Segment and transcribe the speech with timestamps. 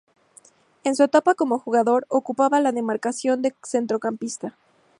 [0.83, 4.57] En su etapa como jugador, ocupaba la demarcación de centrocampista.